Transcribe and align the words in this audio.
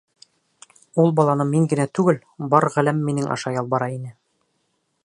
Ул 1.03 1.13
баланы 1.19 1.47
мин 1.51 1.67
генә 1.75 1.85
түгел, 1.99 2.19
бар 2.55 2.69
ғаләм 2.79 3.05
минең 3.11 3.31
аша 3.37 3.55
ялбара 3.59 3.93
ине. 3.99 4.17